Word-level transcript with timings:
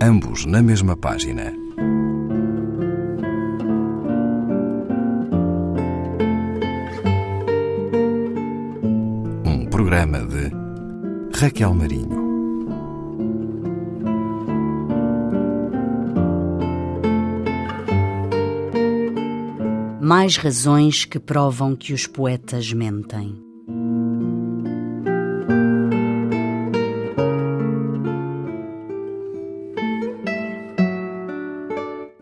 ambos 0.00 0.44
na 0.44 0.62
mesma 0.62 0.96
página. 0.96 1.52
Um 9.44 9.66
programa 9.70 10.18
de 10.20 10.50
Raquel 11.38 11.74
Marinho. 11.74 12.26
Mais 20.00 20.36
razões 20.36 21.04
que 21.04 21.18
provam 21.18 21.74
que 21.74 21.92
os 21.92 22.06
poetas 22.06 22.72
mentem. 22.72 23.46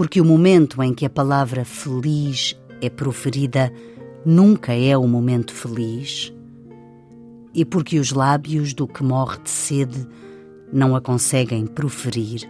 Porque 0.00 0.18
o 0.18 0.24
momento 0.24 0.82
em 0.82 0.94
que 0.94 1.04
a 1.04 1.10
palavra 1.10 1.62
feliz 1.62 2.58
é 2.80 2.88
proferida 2.88 3.70
nunca 4.24 4.72
é 4.72 4.96
o 4.96 5.06
momento 5.06 5.52
feliz, 5.52 6.32
e 7.52 7.66
porque 7.66 7.98
os 7.98 8.10
lábios 8.10 8.72
do 8.72 8.88
que 8.88 9.02
morre 9.02 9.36
de 9.42 9.50
sede 9.50 10.08
não 10.72 10.96
a 10.96 11.02
conseguem 11.02 11.66
proferir, 11.66 12.48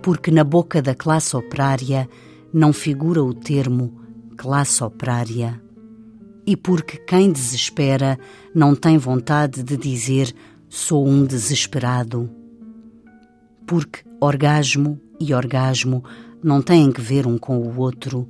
porque 0.00 0.30
na 0.30 0.44
boca 0.44 0.80
da 0.80 0.94
classe 0.94 1.36
operária 1.36 2.08
não 2.52 2.72
figura 2.72 3.20
o 3.20 3.34
termo 3.34 4.00
classe 4.36 4.84
operária, 4.84 5.60
e 6.46 6.56
porque 6.56 6.98
quem 6.98 7.32
desespera 7.32 8.16
não 8.54 8.76
tem 8.76 8.96
vontade 8.96 9.64
de 9.64 9.76
dizer 9.76 10.32
sou 10.68 11.04
um 11.04 11.26
desesperado, 11.26 12.30
porque 13.66 14.04
orgasmo 14.20 15.00
e 15.18 15.34
orgasmo 15.34 16.04
não 16.42 16.62
têm 16.62 16.90
que 16.90 17.00
ver 17.00 17.26
um 17.26 17.36
com 17.36 17.58
o 17.58 17.78
outro, 17.78 18.26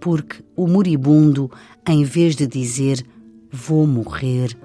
porque 0.00 0.42
o 0.56 0.66
moribundo, 0.66 1.50
em 1.88 2.04
vez 2.04 2.36
de 2.36 2.46
dizer 2.46 3.04
vou 3.50 3.86
morrer, 3.86 4.56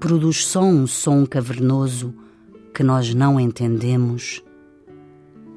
produz 0.00 0.44
só 0.44 0.62
um 0.62 0.86
som 0.86 1.24
cavernoso 1.24 2.14
que 2.74 2.82
nós 2.82 3.14
não 3.14 3.38
entendemos, 3.38 4.42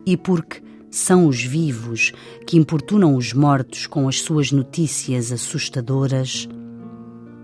e 0.06 0.16
porque 0.16 0.61
são 0.89 1.28
os 1.28 1.44
vivos 1.44 2.11
que 2.48 2.58
importunam 2.58 3.16
os 3.16 3.33
mortos 3.33 3.86
com 3.86 4.08
as 4.08 4.22
suas 4.22 4.52
notícias 4.52 5.31
assustadoras, 5.31 6.48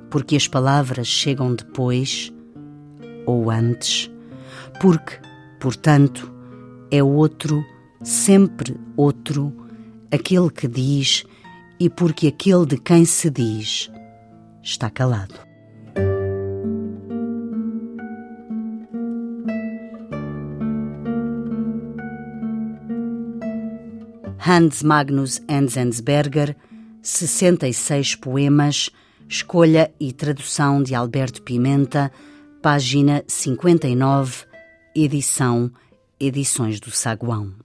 porque 0.09 0.35
as 0.35 0.47
palavras 0.47 1.07
chegam 1.07 1.53
depois 1.53 2.33
ou 3.25 3.51
antes, 3.51 4.09
porque, 4.79 5.19
portanto, 5.59 6.31
é 6.89 7.03
outro 7.03 7.63
sempre 8.05 8.79
outro, 8.95 9.51
aquele 10.11 10.51
que 10.51 10.67
diz 10.67 11.25
e 11.79 11.89
porque 11.89 12.27
aquele 12.27 12.65
de 12.65 12.77
quem 12.77 13.03
se 13.03 13.31
diz 13.31 13.91
está 14.61 14.91
calado. 14.91 15.33
Hans 24.47 24.83
Magnus 24.83 25.41
Enzensberger, 25.49 26.55
66 27.01 28.15
poemas, 28.15 28.91
escolha 29.27 29.91
e 29.99 30.13
tradução 30.13 30.83
de 30.83 30.93
Alberto 30.93 31.41
Pimenta, 31.41 32.11
página 32.61 33.23
59, 33.27 34.45
edição 34.95 35.71
Edições 36.19 36.79
do 36.79 36.91
Saguão. 36.91 37.64